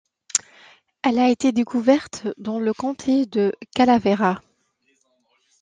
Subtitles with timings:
[1.03, 4.41] Elle a été découverte dans le comté de Calaveras.